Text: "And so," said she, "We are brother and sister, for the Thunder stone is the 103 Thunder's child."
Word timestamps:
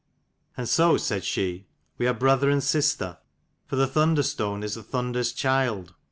"And 0.57 0.67
so," 0.67 0.97
said 0.97 1.23
she, 1.23 1.67
"We 1.99 2.07
are 2.07 2.13
brother 2.15 2.49
and 2.49 2.63
sister, 2.63 3.19
for 3.67 3.75
the 3.75 3.85
Thunder 3.85 4.23
stone 4.23 4.63
is 4.63 4.73
the 4.73 4.79
103 4.81 4.91
Thunder's 4.91 5.31
child." 5.31 5.93